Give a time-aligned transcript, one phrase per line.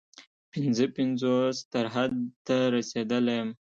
[0.51, 2.13] پنځه پنځوس تر حد
[2.45, 3.49] ته رسېدلی یم.